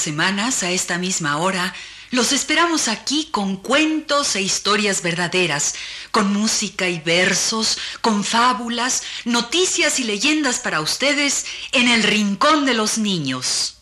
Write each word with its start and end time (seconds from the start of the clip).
Semanas, 0.00 0.62
a 0.62 0.70
esta 0.70 0.98
misma 0.98 1.36
hora, 1.38 1.74
los 2.10 2.32
esperamos 2.32 2.88
aquí 2.88 3.28
con 3.30 3.56
cuentos 3.56 4.34
e 4.34 4.42
historias 4.42 5.00
verdaderas, 5.00 5.76
con 6.10 6.32
música 6.32 6.88
y 6.88 6.98
versos, 6.98 7.78
con 8.00 8.24
fábulas, 8.24 9.04
noticias 9.24 10.00
y 10.00 10.04
leyendas 10.04 10.58
para 10.58 10.80
ustedes 10.80 11.46
en 11.70 11.88
el 11.88 12.02
Rincón 12.02 12.66
de 12.66 12.74
los 12.74 12.98
Niños. 12.98 13.76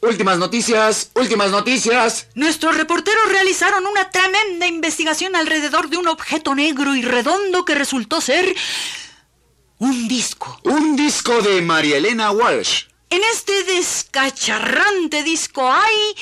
Últimas 0.00 0.38
noticias, 0.38 1.10
últimas 1.14 1.50
noticias. 1.50 2.28
Nuestros 2.34 2.76
reporteros 2.76 3.28
realizaron 3.28 3.86
una 3.86 4.08
tremenda 4.10 4.68
investigación 4.68 5.34
alrededor 5.34 5.88
de 5.88 5.96
un 5.96 6.06
objeto 6.06 6.54
negro 6.54 6.94
y 6.94 7.02
redondo 7.02 7.64
que 7.64 7.74
resultó 7.74 8.20
ser 8.20 8.54
un 9.78 10.08
disco. 10.08 10.60
Un 10.64 10.96
disco 10.96 11.40
de 11.42 11.60
María 11.62 11.98
Elena 11.98 12.30
Walsh. 12.30 12.84
En 13.10 13.22
este 13.32 13.64
descacharrante 13.64 15.22
disco 15.22 15.70
hay 15.70 16.14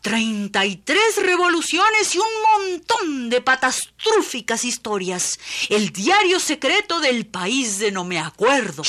33 0.00 0.98
revoluciones 1.22 2.14
y 2.14 2.18
un 2.18 2.70
montón 2.70 3.30
de 3.30 3.40
patastrúficas 3.40 4.64
historias. 4.64 5.38
El 5.68 5.90
diario 5.90 6.40
secreto 6.40 7.00
del 7.00 7.26
país 7.26 7.78
de 7.78 7.92
no 7.92 8.04
me 8.04 8.18
acuerdo. 8.18 8.82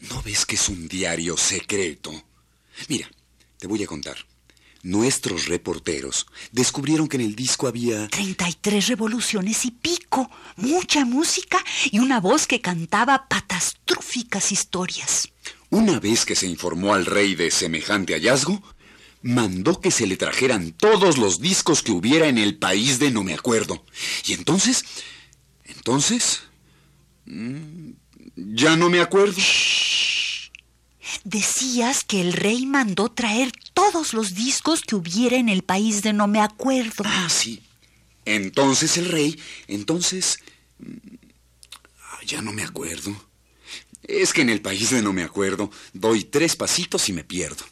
¿No 0.00 0.22
ves 0.22 0.44
que 0.44 0.56
es 0.56 0.68
un 0.68 0.88
diario 0.88 1.36
secreto? 1.36 2.12
Mira, 2.88 3.08
te 3.58 3.66
voy 3.66 3.82
a 3.84 3.86
contar. 3.86 4.16
Nuestros 4.82 5.46
reporteros 5.46 6.26
descubrieron 6.50 7.06
que 7.06 7.16
en 7.16 7.22
el 7.22 7.36
disco 7.36 7.68
había... 7.68 8.08
33 8.08 8.88
revoluciones 8.88 9.64
y 9.64 9.70
pico, 9.70 10.28
mucha 10.56 11.04
música 11.04 11.62
y 11.92 12.00
una 12.00 12.18
voz 12.20 12.48
que 12.48 12.60
cantaba 12.60 13.28
patastrúficas 13.28 14.50
historias. 14.50 15.28
Una 15.70 16.00
vez 16.00 16.26
que 16.26 16.34
se 16.34 16.46
informó 16.48 16.94
al 16.94 17.06
rey 17.06 17.36
de 17.36 17.52
semejante 17.52 18.14
hallazgo, 18.14 18.60
mandó 19.22 19.80
que 19.80 19.92
se 19.92 20.06
le 20.08 20.16
trajeran 20.16 20.72
todos 20.72 21.16
los 21.16 21.40
discos 21.40 21.82
que 21.82 21.92
hubiera 21.92 22.26
en 22.26 22.38
el 22.38 22.58
país 22.58 22.98
de 22.98 23.12
no 23.12 23.22
me 23.22 23.34
acuerdo. 23.34 23.84
Y 24.24 24.32
entonces... 24.32 24.84
Entonces... 25.64 26.42
mm, 27.26 27.90
Ya 28.34 28.74
no 28.76 28.90
me 28.90 29.00
acuerdo. 29.00 29.36
Decías 31.24 32.04
que 32.04 32.20
el 32.20 32.32
rey 32.32 32.66
mandó 32.66 33.10
traer 33.10 33.52
todos 33.74 34.14
los 34.14 34.34
discos 34.34 34.82
que 34.82 34.96
hubiera 34.96 35.36
en 35.36 35.48
el 35.48 35.62
país 35.62 36.02
de 36.02 36.12
no 36.12 36.26
me 36.26 36.40
acuerdo. 36.40 37.04
Ah, 37.06 37.28
sí. 37.28 37.62
Entonces 38.24 38.96
el 38.96 39.06
rey, 39.06 39.40
entonces... 39.68 40.38
mm, 40.78 40.96
ah, 42.00 42.18
Ya 42.26 42.42
no 42.42 42.52
me 42.52 42.62
acuerdo. 42.62 43.14
Es 44.02 44.32
que 44.32 44.42
en 44.42 44.50
el 44.50 44.60
país 44.60 44.90
de 44.90 45.02
no 45.02 45.12
me 45.12 45.22
acuerdo, 45.22 45.70
doy 45.92 46.24
tres 46.24 46.56
pasitos 46.56 47.08
y 47.08 47.12
me 47.12 47.24
pierdo. 47.24 47.64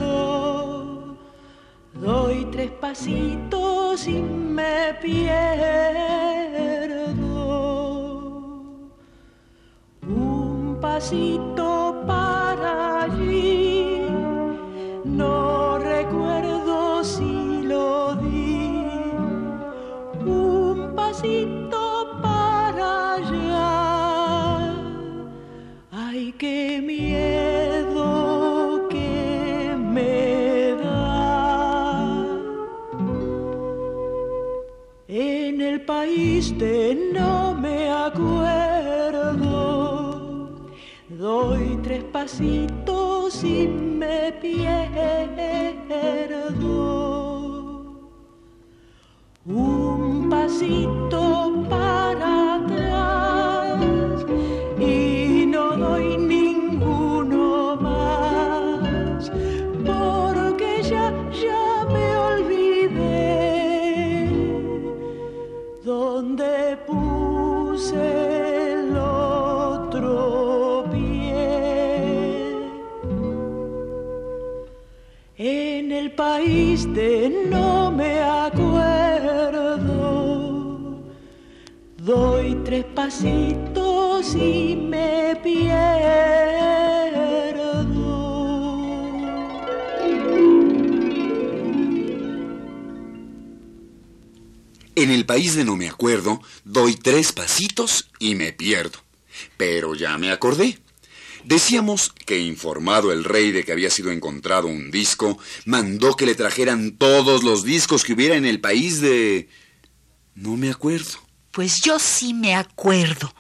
doy 1.95 2.47
tres 2.51 2.71
pasitos 2.73 4.07
y 4.07 4.23
me 4.23 4.95
pierdo. 5.01 5.41
Un 10.07 10.79
pasito 10.81 12.03
para 12.07 13.03
allí, 13.05 13.50
no 37.13 37.55
me 37.55 37.91
acuerdo, 37.91 38.33
doy 41.11 41.79
tres 41.83 42.03
pasitos 42.05 43.45
y 43.45 43.69
me 43.69 44.33
pierdo. 44.41 44.71
Un 49.45 50.31
pasito 50.31 51.40
donde 66.21 66.77
puse 66.87 67.97
el 68.73 68.95
otro 68.95 70.85
pie. 70.93 72.59
En 75.39 75.91
el 75.91 76.13
país 76.13 76.93
de 76.93 77.31
no 77.49 77.91
me 77.91 78.21
acuerdo, 78.21 79.79
doy 81.97 82.55
tres 82.67 82.85
pasitos 82.85 84.35
y 84.35 84.77
me 84.77 85.37
pierdo. 85.43 86.70
En 95.01 95.11
el 95.11 95.25
país 95.25 95.55
de 95.55 95.65
no 95.65 95.77
me 95.77 95.89
acuerdo, 95.89 96.43
doy 96.65 96.95
tres 96.95 97.33
pasitos 97.33 98.11
y 98.19 98.35
me 98.35 98.53
pierdo. 98.53 98.99
Pero 99.57 99.95
ya 99.95 100.19
me 100.19 100.31
acordé. 100.31 100.79
Decíamos 101.43 102.13
que 102.27 102.39
informado 102.39 103.11
el 103.11 103.25
rey 103.25 103.51
de 103.51 103.65
que 103.65 103.73
había 103.73 103.89
sido 103.89 104.11
encontrado 104.11 104.67
un 104.67 104.91
disco, 104.91 105.39
mandó 105.65 106.17
que 106.17 106.27
le 106.27 106.35
trajeran 106.35 106.99
todos 106.99 107.45
los 107.45 107.65
discos 107.65 108.05
que 108.05 108.13
hubiera 108.13 108.37
en 108.37 108.45
el 108.45 108.61
país 108.61 109.01
de... 109.01 109.49
No 110.35 110.59
me 110.59 110.69
acuerdo. 110.69 111.19
Pues 111.51 111.81
yo 111.83 111.99
sí 111.99 112.35
me 112.35 112.55
acuerdo. 112.55 113.33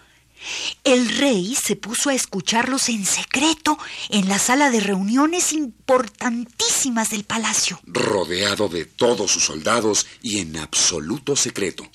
El 0.84 1.08
rey 1.18 1.54
se 1.54 1.76
puso 1.76 2.10
a 2.10 2.14
escucharlos 2.14 2.88
en 2.88 3.04
secreto 3.04 3.78
en 4.08 4.28
la 4.28 4.38
sala 4.38 4.70
de 4.70 4.80
reuniones 4.80 5.52
importantísimas 5.52 7.10
del 7.10 7.24
palacio. 7.24 7.80
Rodeado 7.84 8.68
de 8.68 8.84
todos 8.84 9.30
sus 9.30 9.44
soldados 9.44 10.06
y 10.22 10.38
en 10.38 10.56
absoluto 10.56 11.36
secreto. 11.36 11.88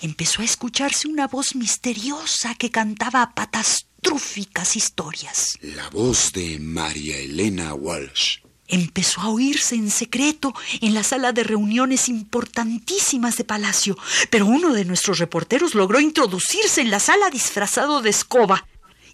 Empezó 0.00 0.42
a 0.42 0.44
escucharse 0.44 1.06
una 1.06 1.28
voz 1.28 1.54
misteriosa 1.54 2.54
que 2.54 2.70
cantaba 2.70 3.34
patastrúficas 3.34 4.76
historias. 4.76 5.58
La 5.62 5.88
voz 5.90 6.32
de 6.32 6.58
María 6.58 7.18
Elena 7.18 7.74
Walsh. 7.74 8.41
Empezó 8.72 9.20
a 9.20 9.28
oírse 9.28 9.74
en 9.74 9.90
secreto 9.90 10.54
en 10.80 10.94
la 10.94 11.02
sala 11.02 11.32
de 11.32 11.44
reuniones 11.44 12.08
importantísimas 12.08 13.36
de 13.36 13.44
palacio, 13.44 13.98
pero 14.30 14.46
uno 14.46 14.72
de 14.72 14.86
nuestros 14.86 15.18
reporteros 15.18 15.74
logró 15.74 16.00
introducirse 16.00 16.80
en 16.80 16.90
la 16.90 16.98
sala 16.98 17.28
disfrazado 17.28 18.00
de 18.00 18.08
escoba 18.08 18.66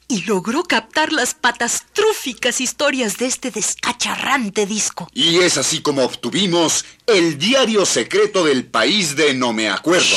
y 0.06 0.22
logró 0.22 0.62
captar 0.62 1.12
las 1.12 1.34
patastrúficas 1.34 2.60
historias 2.60 3.16
de 3.16 3.26
este 3.26 3.50
descacharrante 3.50 4.64
disco. 4.64 5.08
Y 5.12 5.38
es 5.38 5.58
así 5.58 5.82
como 5.82 6.04
obtuvimos 6.04 6.84
el 7.08 7.36
diario 7.36 7.84
secreto 7.84 8.44
del 8.44 8.64
país 8.64 9.16
de 9.16 9.34
No 9.34 9.52
Me 9.52 9.68
Acuerdo. 9.68 10.16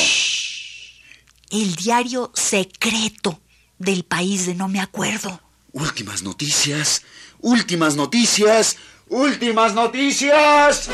El 1.49 1.75
diario 1.75 2.31
secreto 2.35 3.41
del 3.79 4.03
país 4.03 4.45
de 4.45 4.53
No 4.53 4.67
Me 4.67 4.79
Acuerdo. 4.79 5.41
Últimas 5.71 6.21
noticias, 6.21 7.01
últimas 7.39 7.95
noticias, 7.95 8.77
últimas 9.12 9.75
noticias. 9.75 10.90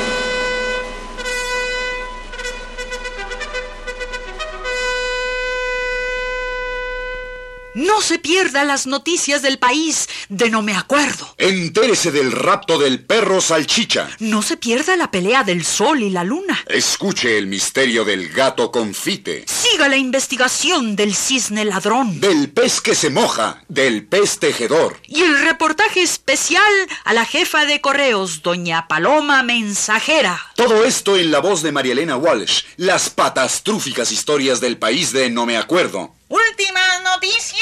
No 7.77 8.01
se 8.01 8.18
pierda 8.18 8.63
las 8.63 8.88
noticias 8.88 9.44
del 9.44 9.59
país 9.59 10.09
de 10.29 10.50
No 10.50 10.63
Me 10.63 10.75
Acuerdo. 10.75 11.35
Entérese 11.38 12.12
del 12.12 12.31
rapto 12.31 12.79
del 12.79 13.06
perro 13.06 13.39
salchicha. 13.39 14.09
No 14.18 14.41
se 14.41 14.57
pierda 14.57 14.97
la 14.97 15.12
pelea 15.12 15.44
del 15.44 15.63
sol 15.63 16.01
y 16.01 16.09
la 16.09 16.24
luna. 16.24 16.59
Escuche 16.65 17.38
el 17.38 17.45
misterio 17.45 18.03
del 18.03 18.29
gato 18.29 18.71
confite. 18.71 19.45
Siga 19.45 19.89
la 19.89 19.97
investigación 19.97 20.95
del 20.95 21.13
cisne 21.13 21.65
ladrón. 21.65 22.19
Del 22.19 22.50
pez 22.50 22.81
que 22.81 22.95
se 22.95 23.12
moja, 23.12 23.63
del 23.68 24.07
pez 24.07 24.39
tejedor. 24.39 25.00
Y 25.06 25.21
el 25.21 25.39
reportaje 25.41 26.01
especial 26.01 26.63
a 27.06 27.13
la 27.13 27.25
jefa 27.25 27.65
de 27.65 27.80
correos, 27.80 28.41
doña 28.41 28.88
Paloma 28.88 29.44
Mensajera. 29.44 30.41
Todo 30.56 30.83
esto 30.83 31.15
en 31.15 31.30
la 31.30 31.41
voz 31.41 31.62
de 31.62 31.71
María 31.71 31.91
Elena 31.91 32.18
Walsh. 32.18 32.63
Las 32.77 33.12
patastrúficas 33.12 34.12
historias 34.12 34.62
del 34.62 34.80
país 34.80 35.12
de 35.12 35.30
No 35.30 35.45
Me 35.45 35.57
Acuerdo. 35.57 36.17
Últimas 36.29 37.03
noticias. 37.03 37.62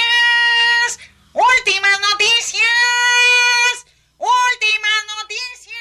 Últimas 1.33 2.00
noticias. 2.00 2.63
Últimas 4.17 5.06
noticias. 5.17 5.75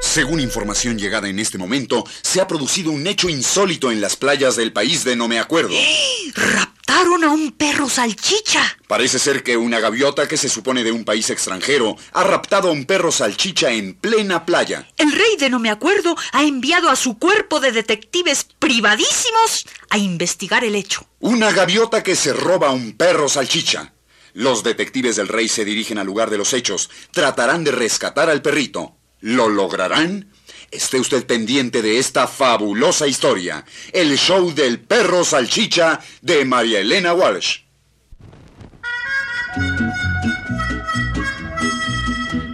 Según 0.00 0.40
información 0.40 0.98
llegada 0.98 1.28
en 1.28 1.38
este 1.38 1.56
momento, 1.56 2.04
se 2.20 2.42
ha 2.42 2.46
producido 2.46 2.90
un 2.90 3.06
hecho 3.06 3.30
insólito 3.30 3.90
en 3.90 4.02
las 4.02 4.16
playas 4.16 4.56
del 4.56 4.74
país 4.74 5.04
de 5.04 5.16
No 5.16 5.26
Me 5.26 5.38
Acuerdo. 5.38 5.74
A 7.00 7.30
un 7.30 7.52
perro 7.52 7.88
salchicha. 7.88 8.76
Parece 8.88 9.20
ser 9.20 9.44
que 9.44 9.56
una 9.56 9.78
gaviota 9.78 10.26
que 10.26 10.36
se 10.36 10.48
supone 10.48 10.82
de 10.82 10.90
un 10.90 11.04
país 11.04 11.30
extranjero 11.30 11.96
ha 12.12 12.24
raptado 12.24 12.70
a 12.70 12.72
un 12.72 12.86
perro 12.86 13.12
salchicha 13.12 13.70
en 13.70 13.94
plena 13.94 14.44
playa. 14.44 14.88
El 14.96 15.12
rey 15.12 15.36
de 15.38 15.48
No 15.48 15.60
Me 15.60 15.70
Acuerdo 15.70 16.16
ha 16.32 16.42
enviado 16.42 16.88
a 16.88 16.96
su 16.96 17.16
cuerpo 17.18 17.60
de 17.60 17.70
detectives 17.70 18.46
privadísimos 18.58 19.64
a 19.90 19.98
investigar 19.98 20.64
el 20.64 20.74
hecho. 20.74 21.06
Una 21.20 21.52
gaviota 21.52 22.02
que 22.02 22.16
se 22.16 22.32
roba 22.32 22.68
a 22.68 22.72
un 22.72 22.96
perro 22.96 23.28
salchicha. 23.28 23.92
Los 24.32 24.64
detectives 24.64 25.14
del 25.14 25.28
rey 25.28 25.48
se 25.48 25.64
dirigen 25.64 25.98
al 25.98 26.06
lugar 26.06 26.30
de 26.30 26.38
los 26.38 26.52
hechos. 26.52 26.90
Tratarán 27.12 27.62
de 27.62 27.70
rescatar 27.70 28.28
al 28.28 28.42
perrito. 28.42 28.96
¿Lo 29.20 29.48
lograrán? 29.48 30.32
Esté 30.70 31.00
usted 31.00 31.24
pendiente 31.24 31.80
de 31.80 31.98
esta 31.98 32.26
fabulosa 32.26 33.06
historia. 33.06 33.64
El 33.92 34.18
show 34.18 34.52
del 34.52 34.80
perro 34.80 35.24
salchicha 35.24 35.98
de 36.20 36.44
María 36.44 36.80
Elena 36.80 37.14
Walsh. 37.14 37.60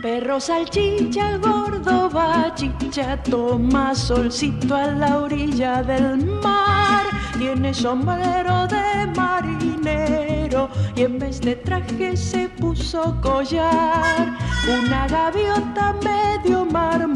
Perro 0.00 0.38
salchicha, 0.38 1.38
gordo 1.38 2.08
bachicha, 2.08 3.20
toma 3.24 3.94
solcito 3.96 4.76
a 4.76 4.86
la 4.92 5.18
orilla 5.18 5.82
del 5.82 6.24
mar. 6.24 7.06
Tiene 7.36 7.74
sombrero 7.74 8.68
de 8.68 9.06
marinero 9.16 10.70
y 10.94 11.02
en 11.02 11.18
vez 11.18 11.40
de 11.40 11.56
traje 11.56 12.16
se 12.16 12.48
puso 12.48 13.18
collar. 13.20 14.38
Una 14.68 15.08
gaviota 15.08 15.94
medio 16.04 16.64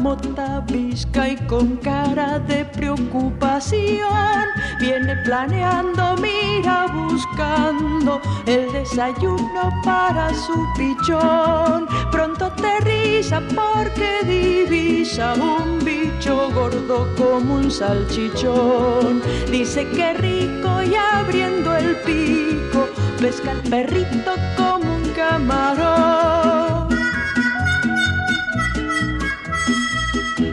marmota, 0.09 0.63
visca 0.67 1.29
y 1.29 1.35
con 1.47 1.77
cara 1.77 2.39
de 2.39 2.65
preocupación. 2.65 4.47
Viene 4.79 5.15
planeando, 5.17 6.15
mira 6.17 6.87
buscando 6.87 8.19
el 8.45 8.71
desayuno 8.71 9.71
para 9.83 10.33
su 10.33 10.67
pichón. 10.77 11.87
Pronto 12.11 12.45
aterriza 12.45 13.41
porque 13.55 14.23
divisa 14.25 15.33
un 15.35 15.79
bicho 15.83 16.49
gordo 16.53 17.07
como 17.17 17.55
un 17.55 17.71
salchichón. 17.71 19.21
Dice 19.51 19.87
que 19.89 20.13
rico 20.13 20.81
y 20.81 20.95
abriendo 20.95 21.75
el 21.75 21.95
pico 21.97 22.87
pesca 23.19 23.51
el 23.51 23.61
perrito 23.69 24.33
como 24.55 24.95
un 24.95 25.09
camarón. 25.09 26.38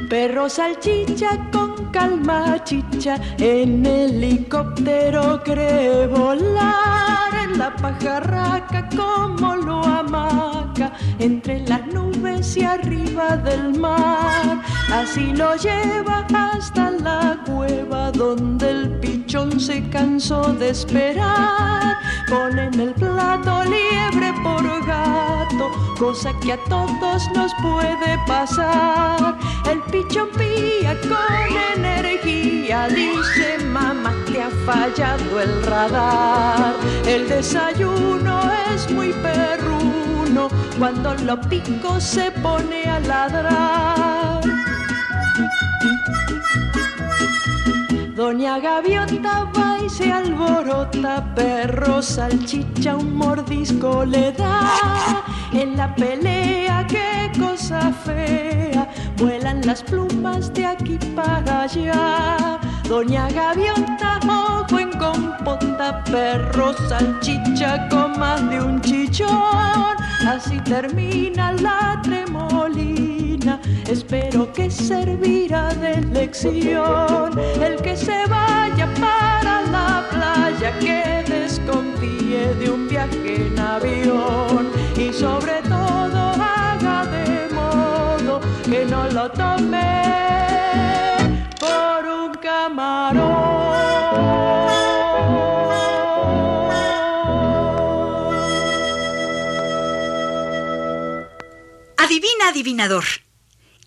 Perro 0.09 0.49
salchicha 0.49 1.51
con 1.51 1.91
calma 1.91 2.63
chicha, 2.63 3.19
en 3.39 3.85
helicóptero 3.85 5.43
cree 5.43 6.07
volar, 6.07 7.35
en 7.43 7.59
la 7.59 7.75
pajarraca 7.75 8.89
como 8.91 9.57
lo 9.57 9.83
amaca, 9.83 10.93
entre 11.19 11.61
las 11.67 11.85
nubes 11.89 12.57
y 12.57 12.63
arriba 12.63 13.37
del 13.37 13.79
mar. 13.81 14.63
Así 14.93 15.33
lo 15.33 15.57
lleva 15.57 16.25
hasta 16.33 16.93
la 16.93 17.39
cueva 17.45 18.13
donde 18.13 18.71
el 18.71 18.91
pichón 19.01 19.59
se 19.59 19.89
cansó 19.89 20.53
de 20.53 20.71
esperar. 20.71 21.97
Pone 22.29 22.67
en 22.67 22.81
el 22.81 22.95
plato 22.95 23.65
liebre 23.65 24.33
por 24.45 24.87
gato, 24.87 25.71
cosa 25.99 26.33
que 26.41 26.53
a 26.53 26.59
todos 26.69 27.29
nos 27.35 27.53
puede 27.63 28.17
pasar. 28.29 29.36
El 29.71 29.81
pichón 29.91 30.29
pía 30.37 30.97
con 31.01 31.85
energía, 31.85 32.89
dice 32.89 33.59
mamá, 33.65 34.15
te 34.27 34.43
ha 34.43 34.51
fallado 34.65 35.41
el 35.41 35.63
radar. 35.65 36.75
El 37.07 37.29
desayuno 37.29 38.41
es 38.73 38.91
muy 38.91 39.13
perruno, 39.13 40.49
cuando 40.79 41.15
lo 41.15 41.41
pico 41.41 42.01
se 42.01 42.31
pone 42.31 42.85
a 42.85 43.01
ladrar. 43.01 44.41
Doña 48.17 48.59
Gaviota 48.59 49.45
va 49.55 49.79
y 49.85 49.91
se 49.91 50.11
alborota, 50.11 51.35
perro 51.35 52.01
salchicha 52.01 52.97
un 52.97 53.15
mordisco 53.15 54.07
le 54.07 54.33
da. 54.33 55.23
En 55.53 55.77
la 55.77 55.95
pelea, 55.95 56.87
qué 56.89 57.31
cosa 57.39 57.93
fea, 57.93 58.86
vuelan 59.17 59.61
las 59.67 59.83
plumas 59.83 60.53
de 60.53 60.67
aquí 60.67 60.99
para 61.15 61.63
allá. 61.63 62.59
Doña 62.89 63.29
Gaviota, 63.31 64.21
ojo 64.29 64.79
en 64.79 64.91
compota, 64.93 66.05
perro 66.05 66.73
salchicha 66.89 67.89
con 67.89 68.19
más 68.19 68.49
de 68.49 68.61
un 68.61 68.81
chichón. 68.81 69.97
Así 70.27 70.61
termina 70.61 71.53
la 71.53 72.01
tremolina, 72.03 73.61
espero 73.89 74.53
que 74.53 74.71
servirá 74.71 75.75
de 75.75 76.01
lección. 76.03 77.39
El 77.61 77.77
que 77.83 77.97
se 77.97 78.27
vaya 78.27 78.89
para 79.01 79.63
la 79.63 80.07
playa, 80.11 80.79
que 80.79 81.25
desconfíe 81.29 82.55
de 82.55 82.71
un 82.71 82.89
viaje 82.89 83.47
en 83.47 83.59
avión 83.59 84.71
y 84.97 85.13
sobre 85.13 85.66
por 91.59 92.07
un 92.07 92.35
camarón. 92.35 93.57
Adivina, 101.97 102.49
adivinador. 102.49 103.05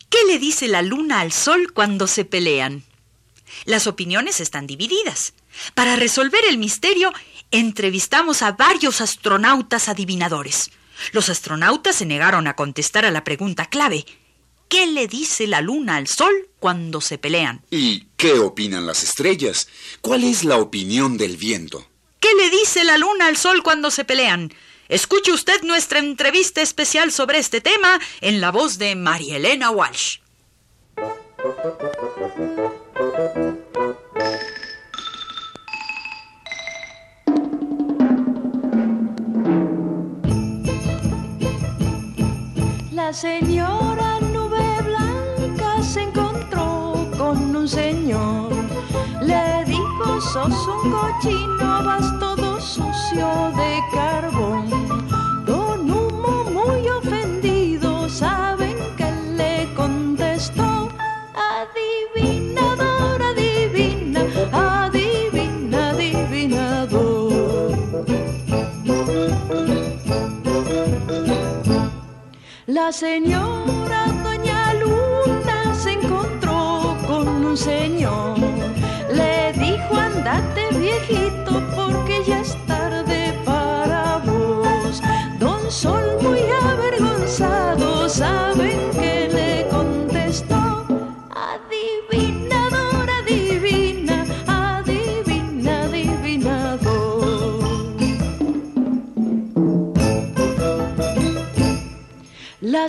¿Qué 0.10 0.17
le 0.27 0.39
dice 0.39 0.67
la 0.67 0.81
luna 0.81 1.22
al 1.22 1.31
sol 1.31 1.72
cuando 1.74 2.08
se 2.08 2.25
pelean? 2.25 2.84
Las 3.65 3.88
opiniones 3.88 4.41
están 4.41 4.67
divididas. 4.67 5.34
Para 5.74 5.96
resolver 5.96 6.41
el 6.50 6.58
misterio, 6.58 7.13
entrevistamos 7.51 8.41
a 8.41 8.51
varios 8.53 9.01
astronautas 9.01 9.88
adivinadores. 9.89 10.72
Los 11.13 11.29
astronautas 11.29 11.96
se 11.96 12.05
negaron 12.05 12.48
a 12.48 12.55
contestar 12.55 13.05
a 13.05 13.12
la 13.12 13.24
pregunta 13.24 13.65
clave. 13.65 14.05
¿Qué 14.69 14.85
le 14.85 15.07
dice 15.07 15.47
la 15.47 15.61
luna 15.61 15.95
al 15.95 16.05
sol 16.05 16.47
cuando 16.59 17.01
se 17.01 17.17
pelean? 17.17 17.63
¿Y 17.71 18.05
qué 18.15 18.33
opinan 18.33 18.85
las 18.85 19.03
estrellas? 19.03 19.67
¿Cuál 19.99 20.23
es 20.23 20.43
la 20.43 20.57
opinión 20.57 21.17
del 21.17 21.38
viento? 21.38 21.88
¿Qué 22.19 22.29
le 22.35 22.51
dice 22.51 22.83
la 22.83 22.99
luna 22.99 23.25
al 23.25 23.35
sol 23.35 23.63
cuando 23.63 23.89
se 23.89 24.05
pelean? 24.05 24.53
Escuche 24.88 25.31
usted 25.31 25.63
nuestra 25.63 25.97
entrevista 25.97 26.61
especial 26.61 27.11
sobre 27.11 27.39
este 27.39 27.61
tema 27.61 27.99
en 28.21 28.41
la 28.41 28.51
voz 28.51 28.77
de 28.77 28.95
María 28.95 29.38
Elena 29.38 29.71
Walsh. 29.71 30.19
La 42.91 43.11
señora 43.13 43.88
sos 50.21 50.67
un 50.67 50.91
cochino, 50.91 51.83
vas 51.83 52.19
todo 52.19 52.59
sucio 52.59 53.51
de 53.55 53.81
carbón. 53.93 54.69
Don 55.45 55.89
Humo 55.89 56.43
muy 56.51 56.88
ofendido, 56.89 58.09
¿saben 58.09 58.75
que 58.97 59.09
le 59.38 59.73
contestó? 59.75 60.89
Adivinador, 61.55 63.21
adivina, 63.21 64.21
adivina, 64.51 65.89
adivinador. 65.91 67.29
La 72.67 72.91
señora 72.91 74.05
Doña 74.23 74.73
Luna 74.75 75.73
se 75.73 75.93
encontró 75.93 76.95
con 77.07 77.27
un 77.27 77.57
señor. 77.57 78.38
Le 79.11 79.53
dijo, 79.53 79.95
andate 79.95 80.08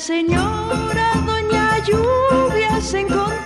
señora 0.01 1.13
Doña 1.27 1.79
Lluvia 1.85 2.81
se 2.81 3.01
encontró 3.01 3.40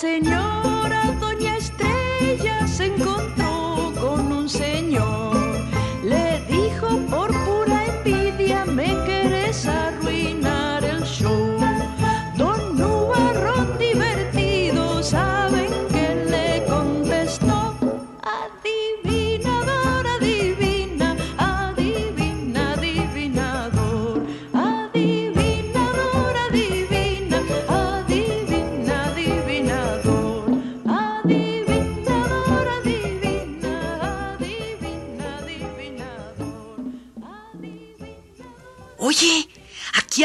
señora 0.00 1.19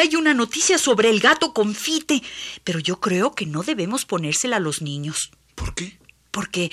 hay 0.06 0.16
una 0.16 0.34
noticia 0.34 0.78
sobre 0.78 1.10
el 1.10 1.20
gato 1.20 1.54
confite, 1.54 2.22
pero 2.64 2.80
yo 2.80 3.00
creo 3.00 3.34
que 3.34 3.46
no 3.46 3.64
debemos 3.64 4.06
ponérsela 4.06 4.58
a 4.58 4.60
los 4.60 4.82
niños, 4.82 5.32
¿Por 5.56 5.74
qué? 5.74 5.98
porque 6.32 6.72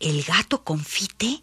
el 0.00 0.22
gato 0.22 0.64
confite 0.64 1.42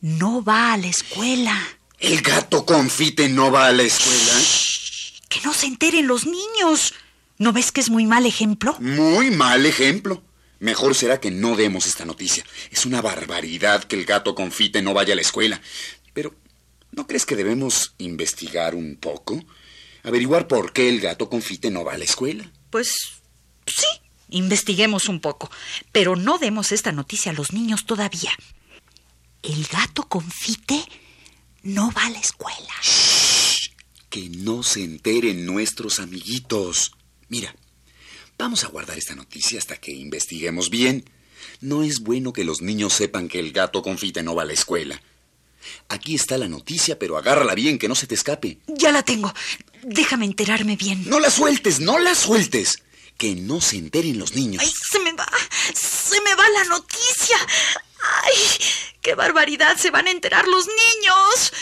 no 0.00 0.42
va 0.42 0.72
a 0.72 0.76
la 0.76 0.88
escuela. 0.88 1.56
¿El 1.98 2.20
gato 2.22 2.66
confite 2.66 3.28
no 3.28 3.50
va 3.52 3.66
a 3.68 3.72
la 3.72 3.84
escuela? 3.84 4.32
Que 5.28 5.40
no 5.42 5.54
se 5.54 5.66
enteren 5.66 6.06
los 6.08 6.26
niños. 6.26 6.94
¿No 7.38 7.52
ves 7.52 7.70
que 7.72 7.80
es 7.80 7.88
muy 7.88 8.04
mal 8.06 8.26
ejemplo? 8.26 8.76
Muy 8.80 9.30
mal 9.30 9.64
ejemplo. 9.64 10.22
Mejor 10.58 10.94
será 10.94 11.20
que 11.20 11.30
no 11.30 11.56
demos 11.56 11.86
esta 11.86 12.04
noticia. 12.04 12.44
Es 12.70 12.84
una 12.84 13.00
barbaridad 13.00 13.84
que 13.84 13.96
el 13.96 14.04
gato 14.04 14.34
confite 14.34 14.82
no 14.82 14.92
vaya 14.94 15.12
a 15.12 15.16
la 15.16 15.22
escuela. 15.22 15.60
¿No 16.92 17.06
crees 17.06 17.26
que 17.26 17.36
debemos 17.36 17.94
investigar 17.98 18.74
un 18.74 18.96
poco? 18.96 19.42
Averiguar 20.04 20.48
por 20.48 20.72
qué 20.72 20.88
el 20.88 21.00
gato 21.00 21.28
confite 21.28 21.70
no 21.70 21.84
va 21.84 21.94
a 21.94 21.98
la 21.98 22.04
escuela. 22.04 22.50
Pues 22.70 22.94
sí, 23.66 23.86
investiguemos 24.30 25.08
un 25.08 25.20
poco, 25.20 25.50
pero 25.92 26.16
no 26.16 26.38
demos 26.38 26.72
esta 26.72 26.92
noticia 26.92 27.32
a 27.32 27.34
los 27.34 27.52
niños 27.52 27.86
todavía. 27.86 28.32
El 29.42 29.64
gato 29.66 30.04
confite 30.08 30.84
no 31.62 31.90
va 31.92 32.06
a 32.06 32.10
la 32.10 32.18
escuela. 32.18 32.74
Que 34.10 34.28
no 34.28 34.62
se 34.62 34.84
enteren 34.84 35.46
nuestros 35.46 36.00
amiguitos. 36.00 36.92
Mira, 37.28 37.54
vamos 38.36 38.64
a 38.64 38.68
guardar 38.68 38.98
esta 38.98 39.14
noticia 39.14 39.58
hasta 39.58 39.76
que 39.76 39.92
investiguemos 39.92 40.70
bien. 40.70 41.08
No 41.60 41.82
es 41.82 42.00
bueno 42.00 42.32
que 42.32 42.44
los 42.44 42.60
niños 42.60 42.92
sepan 42.92 43.28
que 43.28 43.38
el 43.38 43.52
gato 43.52 43.82
confite 43.82 44.22
no 44.22 44.34
va 44.34 44.42
a 44.42 44.46
la 44.46 44.52
escuela. 44.52 45.00
Aquí 45.88 46.14
está 46.14 46.38
la 46.38 46.48
noticia, 46.48 46.98
pero 46.98 47.16
agárrala 47.16 47.54
bien, 47.54 47.78
que 47.78 47.88
no 47.88 47.94
se 47.94 48.06
te 48.06 48.14
escape. 48.14 48.58
Ya 48.66 48.92
la 48.92 49.02
tengo. 49.02 49.32
Déjame 49.82 50.24
enterarme 50.24 50.76
bien. 50.76 51.08
No 51.08 51.20
la 51.20 51.30
sueltes, 51.30 51.80
no 51.80 51.98
la 51.98 52.14
sueltes. 52.14 52.82
Que 53.18 53.34
no 53.34 53.60
se 53.60 53.76
enteren 53.76 54.18
los 54.18 54.34
niños. 54.34 54.62
¡Ay, 54.62 54.72
se 54.90 54.98
me 55.00 55.12
va! 55.12 55.28
¡Se 55.74 56.20
me 56.22 56.34
va 56.34 56.48
la 56.48 56.64
noticia! 56.64 57.36
¡Ay! 58.24 58.34
¡Qué 59.00 59.14
barbaridad! 59.14 59.76
¡Se 59.76 59.90
van 59.90 60.06
a 60.06 60.10
enterar 60.10 60.46
los 60.48 60.66
niños! 60.66 61.52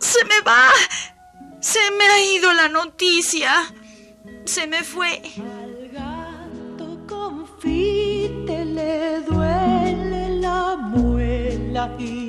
¡Se 0.00 0.24
me 0.24 0.40
va! 0.42 0.70
¡Se 1.60 1.90
me 1.92 2.04
ha 2.04 2.20
ido 2.20 2.52
la 2.52 2.68
noticia! 2.68 3.72
¡Se 4.44 4.66
me 4.66 4.82
fue! 4.84 5.22
Al 5.36 5.90
gato 5.92 7.06
confite 7.08 8.64
le 8.64 9.20
duele 9.20 10.40
la 10.40 10.76
muela 10.76 11.94
y 11.98 12.19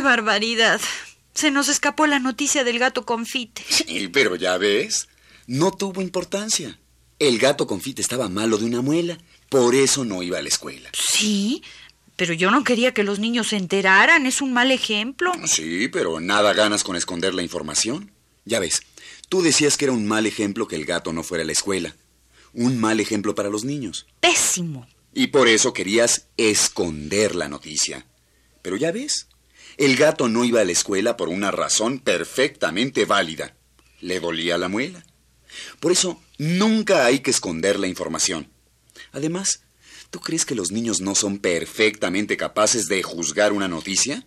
¡Qué 0.00 0.04
barbaridad! 0.04 0.80
Se 1.34 1.50
nos 1.50 1.68
escapó 1.68 2.06
la 2.06 2.20
noticia 2.20 2.64
del 2.64 2.78
gato 2.78 3.04
confite. 3.04 3.62
Sí, 3.68 4.08
pero 4.08 4.34
ya 4.34 4.56
ves, 4.56 5.08
no 5.46 5.72
tuvo 5.72 6.00
importancia. 6.00 6.80
El 7.18 7.38
gato 7.38 7.66
confite 7.66 8.00
estaba 8.00 8.30
malo 8.30 8.56
de 8.56 8.64
una 8.64 8.80
muela, 8.80 9.18
por 9.50 9.74
eso 9.74 10.06
no 10.06 10.22
iba 10.22 10.38
a 10.38 10.42
la 10.42 10.48
escuela. 10.48 10.88
Sí, 10.94 11.62
pero 12.16 12.32
yo 12.32 12.50
no 12.50 12.64
quería 12.64 12.94
que 12.94 13.02
los 13.04 13.18
niños 13.18 13.48
se 13.48 13.58
enteraran. 13.58 14.24
Es 14.24 14.40
un 14.40 14.54
mal 14.54 14.70
ejemplo. 14.70 15.32
Sí, 15.44 15.88
pero 15.88 16.18
nada 16.18 16.54
ganas 16.54 16.82
con 16.82 16.96
esconder 16.96 17.34
la 17.34 17.42
información. 17.42 18.10
Ya 18.46 18.58
ves, 18.58 18.80
tú 19.28 19.42
decías 19.42 19.76
que 19.76 19.84
era 19.84 19.92
un 19.92 20.06
mal 20.06 20.24
ejemplo 20.24 20.66
que 20.66 20.76
el 20.76 20.86
gato 20.86 21.12
no 21.12 21.22
fuera 21.24 21.44
a 21.44 21.46
la 21.46 21.52
escuela. 21.52 21.94
Un 22.54 22.80
mal 22.80 23.00
ejemplo 23.00 23.34
para 23.34 23.50
los 23.50 23.64
niños. 23.64 24.06
Pésimo. 24.20 24.88
Y 25.12 25.26
por 25.26 25.46
eso 25.46 25.74
querías 25.74 26.28
esconder 26.38 27.34
la 27.34 27.50
noticia. 27.50 28.06
Pero 28.62 28.76
ya 28.76 28.92
ves, 28.92 29.26
el 29.80 29.96
gato 29.96 30.28
no 30.28 30.44
iba 30.44 30.60
a 30.60 30.64
la 30.66 30.72
escuela 30.72 31.16
por 31.16 31.30
una 31.30 31.50
razón 31.50 32.00
perfectamente 32.00 33.06
válida. 33.06 33.56
Le 34.02 34.20
dolía 34.20 34.58
la 34.58 34.68
muela. 34.68 35.02
Por 35.80 35.90
eso 35.90 36.20
nunca 36.36 37.06
hay 37.06 37.20
que 37.20 37.30
esconder 37.30 37.80
la 37.80 37.86
información. 37.86 38.50
Además, 39.12 39.62
¿tú 40.10 40.20
crees 40.20 40.44
que 40.44 40.54
los 40.54 40.70
niños 40.70 41.00
no 41.00 41.14
son 41.14 41.38
perfectamente 41.38 42.36
capaces 42.36 42.88
de 42.88 43.02
juzgar 43.02 43.54
una 43.54 43.68
noticia? 43.68 44.26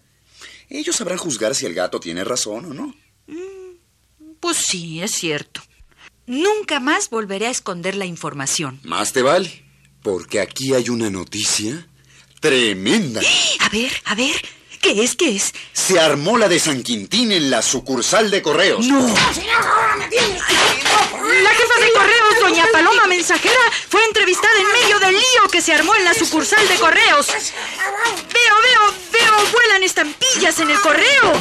Ellos 0.69 0.95
sabrán 0.95 1.19
juzgar 1.19 1.53
si 1.53 1.67
el 1.67 1.75
gato 1.75 2.00
tiene 2.00 2.24
razón 2.24 2.65
o 2.65 2.74
no. 2.74 2.95
Pues 4.39 4.57
sí, 4.57 5.03
es 5.03 5.12
cierto. 5.12 5.62
Nunca 6.25 6.80
más 6.80 7.12
volveré 7.12 7.45
a 7.45 7.51
esconder 7.51 7.93
la 7.93 8.08
información. 8.08 8.80
Más 8.84 9.13
te 9.13 9.21
vale, 9.21 9.63
porque 10.01 10.39
aquí 10.39 10.73
hay 10.73 10.89
una 10.89 11.12
noticia 11.12 11.88
tremenda. 12.39 13.21
A 13.60 13.69
ver, 13.69 13.91
a 14.06 14.15
ver, 14.15 14.36
¿qué 14.84 15.04
es? 15.04 15.15
¿Qué 15.15 15.36
es? 15.36 15.54
Se 15.72 16.00
armó 16.00 16.38
la 16.38 16.50
de 16.50 16.60
San 16.60 16.84
Quintín 16.84 17.32
en 17.32 17.50
la 17.50 17.62
sucursal 17.62 18.30
de 18.30 18.41
correos. 18.41 18.86
¡No! 18.86 19.02
Señor, 19.34 19.65
ahora 19.65 19.96
me 19.96 20.08
tiene. 20.10 20.38
La 21.41 21.50
jefa 21.50 21.80
de 21.80 21.93
correos, 21.93 22.39
doña 22.41 22.65
Paloma 22.72 23.08
Mensajera, 23.08 23.62
fue 23.89 24.04
entrevistada 24.04 24.54
en 24.60 24.67
medio 24.82 25.00
del 25.00 25.13
lío 25.13 25.50
que 25.52 25.62
se 25.62 25.74
armó 25.74 25.96
en 25.96 26.04
la 26.04 26.13
sucursal 26.13 26.67
de 26.67 26.76
correos. 26.76 27.28
Veo, 27.28 28.56
veo, 28.62 28.93
veo, 29.13 29.52
vuelan 29.52 29.84
estampillas 29.84 30.60
en 30.60 30.69
el 30.69 30.80
correo. 30.82 31.32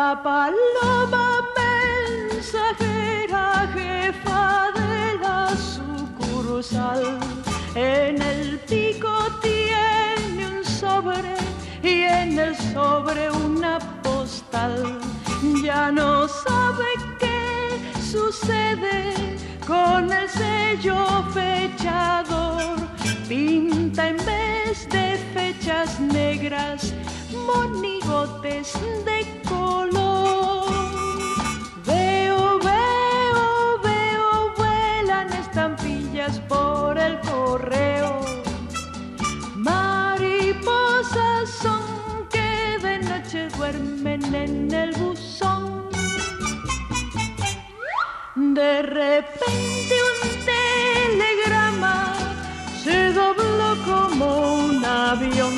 La 0.00 0.22
paloma 0.22 1.26
mensajera, 1.58 3.44
jefa 3.74 4.72
de 4.78 5.18
la 5.22 5.40
sucursal, 5.72 7.02
en 7.74 8.22
el 8.22 8.58
pico 8.60 9.12
tiene 9.42 10.42
un 10.52 10.64
sobre 10.64 11.34
y 11.82 12.04
en 12.20 12.38
el 12.38 12.56
sobre 12.72 13.30
una 13.30 13.78
postal. 14.02 14.98
Ya 15.62 15.92
no 15.92 16.26
sabe 16.28 16.90
qué 17.18 17.42
sucede 18.10 19.36
con 19.66 20.10
el 20.10 20.26
sello 20.30 20.98
fechador. 21.34 22.76
Pinta 23.28 24.08
en 24.08 24.16
vez 24.32 24.88
de 24.88 25.06
fechas 25.34 26.00
negras 26.00 26.94
monigotes 27.46 28.72
de 29.04 29.39
en 44.44 44.72
el 44.72 44.92
buzón. 44.92 45.88
De 48.34 48.82
repente 48.82 49.94
un 50.10 50.20
telegrama 50.52 52.14
se 52.82 53.12
dobló 53.12 53.70
como 53.84 54.26
un 54.64 54.84
avión 54.84 55.54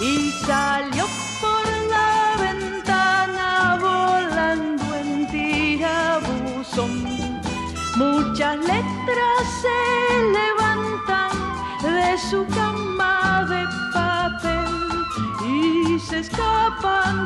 y 0.00 0.30
salió 0.46 1.04
por 1.40 1.66
la 1.94 2.36
ventana 2.46 3.78
volando 3.80 4.84
en 4.94 5.26
tirabuzón. 5.28 6.94
Muchas 7.96 8.56
letras 8.58 9.42
se 9.62 9.78
levantan 10.38 11.32
de 11.82 12.18
su 12.18 12.46
cama 12.54 13.46
de 13.52 13.62
papel 13.92 14.74
y 15.48 15.98
se 15.98 16.18
escapan 16.18 17.16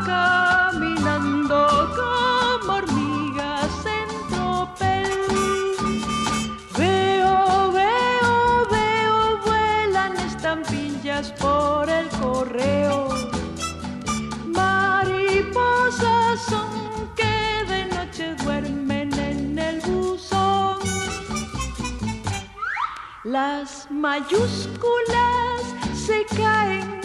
Las 23.41 23.87
mayúsculas 23.91 25.63
se 25.95 26.27
caen 26.37 27.01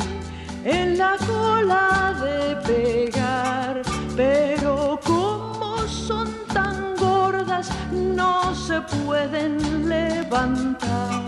en 0.65 0.97
la 0.97 1.15
cola 1.25 2.13
de 2.25 2.39
pegar, 2.67 3.81
pero 4.17 4.99
como 5.05 5.77
son 5.87 6.27
tan 6.53 6.93
gordas 6.97 7.69
no 7.91 8.53
se 8.53 8.81
pueden 8.81 9.87
levantar. 9.87 11.23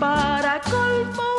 Para 0.00 0.60
colmo 0.72 1.35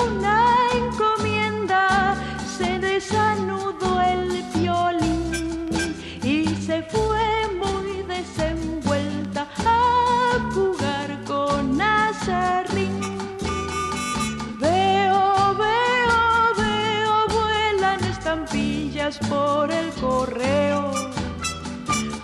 por 19.29 19.71
el 19.71 19.89
correo. 19.93 20.91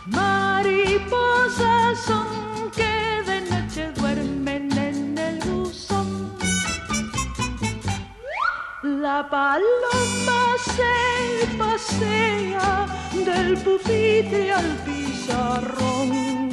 Mariposas 0.07 1.99
son 2.05 2.69
que 2.71 3.23
de 3.25 3.41
noche 3.49 3.91
duermen 3.95 4.71
en 4.77 5.17
el 5.17 5.39
buzón. 5.39 6.33
La 8.83 9.27
paloma 9.29 10.55
se 10.75 11.47
pasea 11.57 12.85
del 13.25 13.57
pupitre 13.57 14.53
al 14.53 14.75
pizarrón 14.85 16.49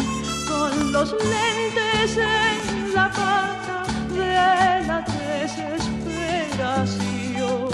con 0.48 0.92
los 0.92 1.12
lentes 1.12 2.16
en 2.16 2.94
la 2.94 3.11
pata 3.11 3.83
de 4.14 4.87
la 4.87 5.03
desesperación. 5.03 7.68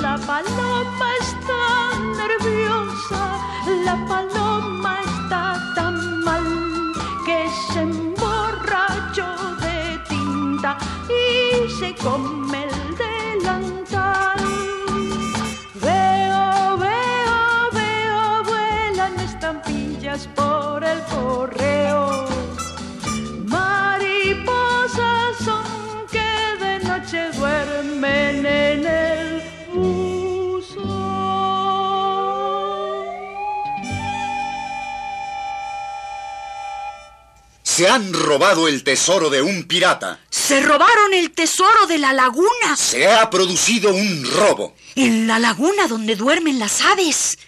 La 0.00 0.16
paloma 0.18 1.03
come 12.04 12.64
el 12.64 12.96
delantal. 12.96 14.38
Veo, 15.80 16.76
veo, 16.76 17.70
veo, 17.72 18.44
vuelan 18.44 19.18
estampillas 19.20 20.28
por 20.36 20.84
el 20.84 21.00
correo. 21.04 22.26
Mariposas 23.46 25.36
son 25.44 26.06
que 26.12 26.30
de 26.64 26.78
noche 26.84 27.30
duermen 27.32 28.46
en 28.46 28.86
el. 28.86 29.24
Se 37.62 37.88
han 37.88 38.12
robado 38.12 38.68
el 38.68 38.84
tesoro 38.84 39.30
de 39.30 39.42
un 39.42 39.64
pirata. 39.64 40.20
Se 40.46 40.60
robaron 40.60 41.14
el 41.14 41.30
tesoro 41.30 41.86
de 41.86 41.96
la 41.96 42.12
laguna. 42.12 42.76
Se 42.76 43.08
ha 43.08 43.30
producido 43.30 43.94
un 43.94 44.30
robo. 44.30 44.76
En 44.94 45.26
la 45.26 45.38
laguna 45.38 45.88
donde 45.88 46.16
duermen 46.16 46.58
las 46.58 46.82
aves. 46.82 47.38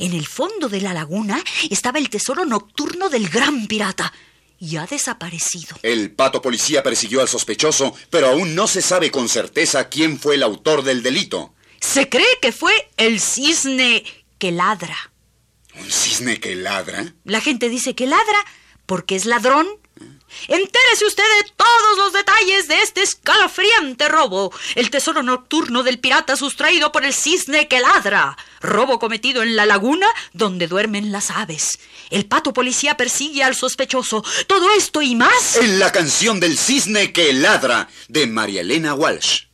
En 0.00 0.14
el 0.14 0.26
fondo 0.26 0.68
de 0.68 0.80
la 0.80 0.92
laguna 0.92 1.40
estaba 1.70 2.00
el 2.00 2.10
tesoro 2.10 2.44
nocturno 2.44 3.08
del 3.08 3.28
gran 3.28 3.68
pirata. 3.68 4.12
Y 4.58 4.78
ha 4.78 4.86
desaparecido. 4.86 5.76
El 5.84 6.10
pato 6.10 6.42
policía 6.42 6.82
persiguió 6.82 7.20
al 7.20 7.28
sospechoso, 7.28 7.94
pero 8.10 8.30
aún 8.30 8.56
no 8.56 8.66
se 8.66 8.82
sabe 8.82 9.12
con 9.12 9.28
certeza 9.28 9.88
quién 9.88 10.18
fue 10.18 10.34
el 10.34 10.42
autor 10.42 10.82
del 10.82 11.04
delito. 11.04 11.54
Se 11.80 12.08
cree 12.08 12.38
que 12.42 12.50
fue 12.50 12.90
el 12.96 13.20
cisne 13.20 14.02
que 14.38 14.50
ladra. 14.50 15.12
¿Un 15.76 15.88
cisne 15.88 16.40
que 16.40 16.56
ladra? 16.56 17.14
La 17.22 17.40
gente 17.40 17.68
dice 17.68 17.94
que 17.94 18.08
ladra 18.08 18.44
porque 18.86 19.14
es 19.14 19.24
ladrón. 19.24 19.68
Entérese 20.48 21.06
usted 21.06 21.24
de 21.42 21.50
todos 21.56 21.96
los 21.98 22.12
detalles 22.12 22.68
de 22.68 22.80
este 22.82 23.02
escalofriante 23.02 24.08
robo. 24.08 24.52
El 24.74 24.90
tesoro 24.90 25.22
nocturno 25.22 25.82
del 25.82 25.98
pirata 25.98 26.36
sustraído 26.36 26.92
por 26.92 27.04
el 27.04 27.14
cisne 27.14 27.68
que 27.68 27.80
ladra. 27.80 28.36
Robo 28.60 28.98
cometido 28.98 29.42
en 29.42 29.56
la 29.56 29.66
laguna 29.66 30.06
donde 30.32 30.66
duermen 30.66 31.12
las 31.12 31.30
aves. 31.30 31.78
El 32.10 32.26
pato 32.26 32.52
policía 32.52 32.96
persigue 32.96 33.42
al 33.42 33.54
sospechoso. 33.54 34.24
Todo 34.46 34.70
esto 34.72 35.02
y 35.02 35.14
más. 35.14 35.56
En 35.56 35.78
la 35.78 35.92
canción 35.92 36.40
del 36.40 36.58
cisne 36.58 37.12
que 37.12 37.32
ladra, 37.32 37.88
de 38.08 38.26
María 38.26 38.60
Elena 38.60 38.94
Walsh. 38.94 39.44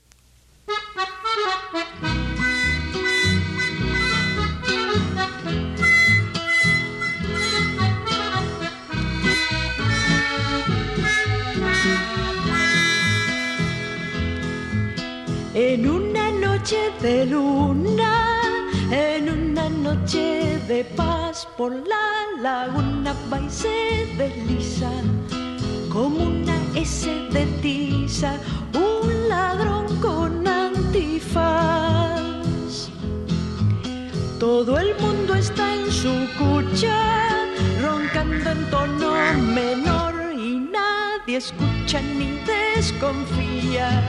En 15.59 15.89
una 15.89 16.31
noche 16.33 16.77
de 17.01 17.25
luna, 17.25 18.43
en 18.91 19.31
una 19.31 19.71
noche 19.71 20.61
de 20.69 20.85
paz 20.85 21.49
por 21.57 21.73
la 21.73 22.27
laguna 22.43 23.15
va 23.33 23.41
y 23.41 23.49
se 23.49 24.07
desliza 24.19 24.91
como 25.91 26.25
una 26.25 26.59
S 26.75 27.09
de 27.09 27.47
tiza, 27.63 28.35
un 28.75 29.31
ladrón 29.31 29.99
con 30.03 30.47
antifaz. 30.47 31.41
Todo 34.39 34.79
el 34.79 34.95
mundo 35.01 35.37
está 35.37 35.75
en 35.75 35.91
su 35.91 36.13
cucha, 36.37 37.47
roncando 37.81 38.51
en 38.51 38.71
tono 38.71 39.15
menor 39.55 40.35
y 40.39 40.69
nadie 40.71 41.39
escucha 41.39 42.03
ni 42.03 42.41
desconfía 42.45 44.03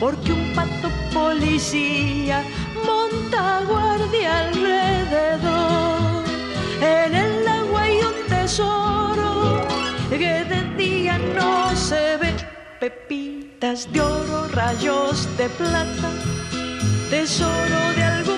porque 0.00 0.32
un 0.32 0.52
pato 0.54 0.90
policía 1.12 2.44
monta 2.86 3.62
guardia 3.66 4.38
alrededor. 4.46 6.24
En 6.80 7.14
el 7.14 7.48
agua 7.48 7.82
hay 7.82 7.98
un 7.98 8.26
tesoro 8.28 9.66
que 10.08 10.44
de 10.44 10.60
día 10.76 11.18
no 11.34 11.74
se 11.74 12.16
ve, 12.18 12.34
pepitas 12.80 13.92
de 13.92 14.00
oro, 14.00 14.48
rayos 14.52 15.28
de 15.36 15.48
plata, 15.50 16.10
tesoro 17.10 17.80
de 17.96 18.02
algún 18.02 18.37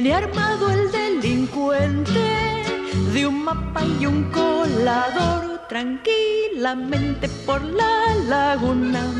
Viene 0.00 0.14
armado 0.14 0.70
el 0.70 0.92
delincuente 0.92 2.62
de 3.12 3.26
un 3.26 3.42
mapa 3.42 3.82
y 4.00 4.06
un 4.06 4.30
colador 4.30 5.66
tranquilamente 5.68 7.28
por 7.44 7.60
la 7.64 8.14
laguna. 8.28 9.10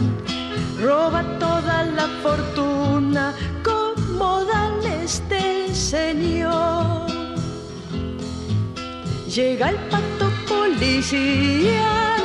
Roba 0.80 1.24
toda 1.40 1.82
la 1.82 2.06
fortuna 2.22 3.34
como 3.64 4.44
dan 4.44 4.86
este 5.02 5.74
señor. 5.74 7.10
Llega 9.34 9.70
el 9.70 9.76
pato 9.90 10.30
policía 10.46 12.18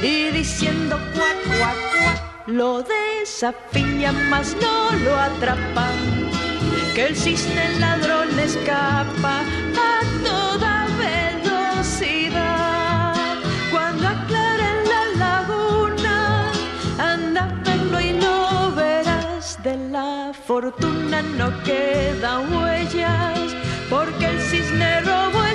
y 0.00 0.30
diciendo 0.30 0.96
cuac, 1.12 1.58
cuac, 1.58 1.76
cuac, 1.90 2.46
lo 2.46 2.84
desafía, 2.84 4.12
mas 4.30 4.54
no 4.62 4.92
lo 5.04 5.18
atrapan 5.18 6.15
que 6.96 7.04
el 7.08 7.14
cisne 7.14 7.78
ladrón 7.78 8.28
escapa 8.38 9.42
a 9.90 10.00
toda 10.24 10.86
velocidad. 11.44 12.56
Cuando 13.70 14.08
aclare 14.08 14.70
la 14.92 15.02
laguna, 15.24 16.50
anda 16.98 17.42
verlo 17.66 18.00
y 18.00 18.12
lo 18.14 18.72
verás. 18.74 19.62
De 19.62 19.76
la 19.90 20.32
fortuna 20.46 21.20
no 21.20 21.48
quedan 21.64 22.50
huellas, 22.50 23.54
porque 23.90 24.24
el 24.30 24.40
cisne 24.40 25.02
robó 25.02 25.45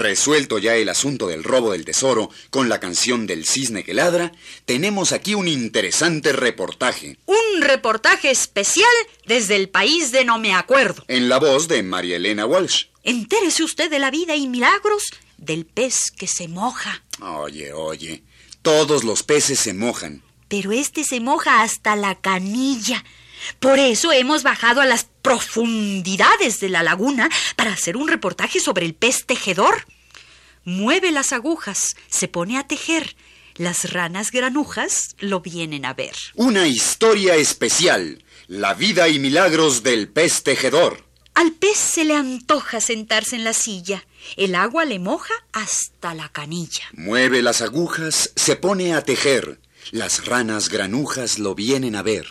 Resuelto 0.00 0.58
ya 0.58 0.76
el 0.76 0.88
asunto 0.88 1.26
del 1.26 1.44
robo 1.44 1.72
del 1.72 1.84
tesoro 1.84 2.30
con 2.48 2.70
la 2.70 2.80
canción 2.80 3.26
del 3.26 3.44
cisne 3.46 3.84
que 3.84 3.92
ladra, 3.92 4.32
tenemos 4.64 5.12
aquí 5.12 5.34
un 5.34 5.46
interesante 5.46 6.32
reportaje, 6.32 7.18
Un 7.26 7.60
reportaje 7.60 8.30
especial 8.30 8.88
desde 9.26 9.56
el 9.56 9.68
país 9.68 10.10
de 10.10 10.24
no 10.24 10.38
me 10.38 10.54
acuerdo. 10.54 11.04
en 11.06 11.28
la 11.28 11.38
voz 11.38 11.68
de 11.68 11.82
María 11.82 12.16
Elena 12.16 12.46
Walsh. 12.46 12.86
Entérese 13.04 13.62
usted 13.62 13.90
de 13.90 13.98
la 13.98 14.10
vida 14.10 14.34
y 14.36 14.48
milagros 14.48 15.04
del 15.36 15.66
pez 15.66 16.10
que 16.16 16.26
se 16.26 16.48
moja. 16.48 17.02
Oye, 17.20 17.74
oye, 17.74 18.22
todos 18.62 19.04
los 19.04 19.22
peces 19.22 19.60
se 19.60 19.74
mojan. 19.74 20.22
Pero 20.48 20.72
este 20.72 21.04
se 21.04 21.20
moja 21.20 21.60
hasta 21.60 21.94
la 21.94 22.14
canilla. 22.14 23.04
Por 23.58 23.78
eso 23.78 24.12
hemos 24.12 24.42
bajado 24.42 24.80
a 24.80 24.86
las 24.86 25.04
profundidades 25.22 26.60
de 26.60 26.68
la 26.68 26.82
laguna 26.82 27.28
para 27.56 27.72
hacer 27.72 27.96
un 27.96 28.08
reportaje 28.08 28.60
sobre 28.60 28.86
el 28.86 28.94
pez 28.94 29.26
tejedor. 29.26 29.86
Mueve 30.64 31.10
las 31.10 31.32
agujas, 31.32 31.96
se 32.08 32.28
pone 32.28 32.58
a 32.58 32.66
tejer. 32.66 33.16
Las 33.56 33.92
ranas 33.92 34.30
granujas 34.30 35.16
lo 35.18 35.40
vienen 35.40 35.84
a 35.84 35.94
ver. 35.94 36.14
Una 36.34 36.66
historia 36.66 37.36
especial. 37.36 38.24
La 38.46 38.74
vida 38.74 39.08
y 39.08 39.18
milagros 39.18 39.82
del 39.82 40.08
pez 40.08 40.42
tejedor. 40.42 41.04
Al 41.34 41.52
pez 41.52 41.76
se 41.76 42.04
le 42.04 42.14
antoja 42.14 42.80
sentarse 42.80 43.36
en 43.36 43.44
la 43.44 43.52
silla. 43.52 44.04
El 44.36 44.54
agua 44.54 44.84
le 44.84 44.98
moja 44.98 45.34
hasta 45.52 46.14
la 46.14 46.28
canilla. 46.28 46.84
Mueve 46.92 47.42
las 47.42 47.62
agujas, 47.62 48.32
se 48.36 48.56
pone 48.56 48.94
a 48.94 49.02
tejer. 49.02 49.60
Las 49.90 50.26
ranas 50.26 50.68
granujas 50.68 51.38
lo 51.38 51.54
vienen 51.54 51.96
a 51.96 52.02
ver. 52.02 52.26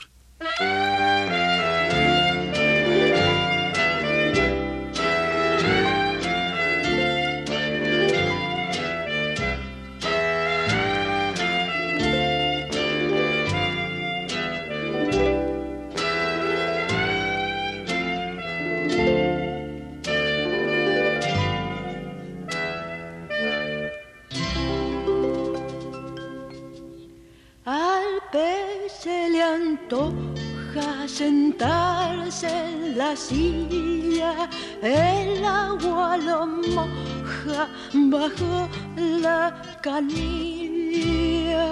Antoja 29.89 31.07
sentarse 31.07 32.47
en 32.47 32.97
la 32.97 33.15
silla, 33.15 34.47
el 34.83 35.43
agua 35.43 36.15
lo 36.17 36.45
moja 36.45 37.67
bajo 37.93 38.69
la 38.95 39.79
canilla. 39.81 41.65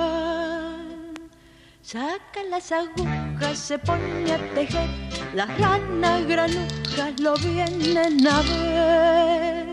Saca 1.83 2.43
las 2.49 2.71
agujas, 2.71 3.59
se 3.59 3.77
pone 3.77 4.31
a 4.31 4.37
tejer, 4.55 4.89
las 5.35 5.55
ranas 5.59 6.25
granujas 6.25 7.19
lo 7.19 7.35
vienen 7.35 8.27
a 8.27 8.41
ver. 8.41 9.67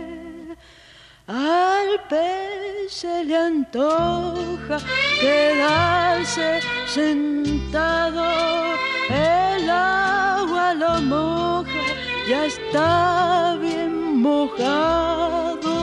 Al 1.27 1.99
pez 2.11 2.54
se 2.89 3.25
le 3.25 3.37
antoja 3.37 4.79
quedarse 5.21 6.61
sentado, 6.87 8.25
el 9.09 9.71
agua 9.71 10.75
lo 10.75 11.01
moja, 11.03 11.71
ya 12.29 12.47
está 12.47 13.57
bien 13.61 14.21
mojado. 14.21 15.75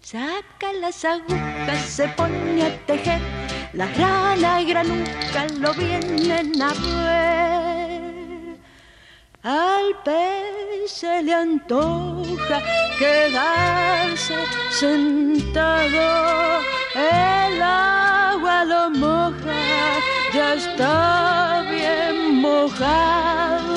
Saca 0.00 0.72
las 0.80 1.04
agujas, 1.04 1.80
se 1.86 2.08
pone 2.08 2.62
a 2.66 2.86
tejer, 2.86 3.20
las 3.72 3.96
ranas 3.96 4.64
granujas 4.66 5.52
lo 5.58 5.74
vienen 5.74 6.62
a 6.62 6.72
ver. 6.74 8.58
Al 9.42 9.94
pez 10.04 10.65
se 10.88 11.22
le 11.22 11.34
antoja 11.34 12.62
quedarse 12.98 14.34
sentado, 14.70 16.60
el 16.94 17.62
agua 17.62 18.64
lo 18.64 18.90
moja, 18.90 20.00
ya 20.32 20.54
está 20.54 21.62
bien 21.68 22.40
mojado. 22.40 23.76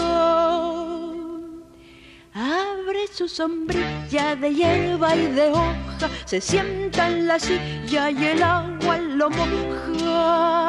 Abre 2.33 3.07
su 3.11 3.27
sombrilla 3.27 4.35
de 4.35 4.53
hierba 4.53 5.15
y 5.15 5.27
de 5.27 5.49
hoja, 5.49 6.09
se 6.25 6.39
sienta 6.39 7.07
en 7.07 7.27
la 7.27 7.39
silla 7.39 8.11
y 8.11 8.25
el 8.25 8.43
agua 8.43 8.97
lo 8.97 9.29
moja 9.29 10.59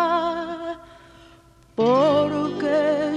porque 1.74 2.89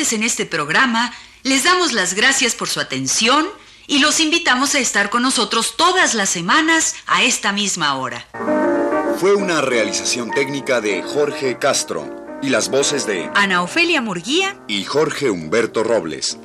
En 0.00 0.22
este 0.22 0.46
programa 0.46 1.12
les 1.42 1.64
damos 1.64 1.92
las 1.92 2.14
gracias 2.14 2.54
por 2.54 2.68
su 2.68 2.80
atención 2.80 3.46
y 3.86 3.98
los 3.98 4.18
invitamos 4.18 4.74
a 4.74 4.78
estar 4.78 5.10
con 5.10 5.22
nosotros 5.22 5.76
todas 5.76 6.14
las 6.14 6.30
semanas 6.30 6.94
a 7.06 7.22
esta 7.22 7.52
misma 7.52 7.96
hora. 7.96 8.26
Fue 9.18 9.34
una 9.34 9.60
realización 9.60 10.30
técnica 10.30 10.80
de 10.80 11.02
Jorge 11.02 11.58
Castro 11.58 12.38
y 12.40 12.48
las 12.48 12.70
voces 12.70 13.06
de 13.06 13.30
Ana 13.34 13.62
Ofelia 13.62 14.00
Murguía 14.00 14.58
y 14.68 14.84
Jorge 14.84 15.30
Humberto 15.30 15.84
Robles. 15.84 16.38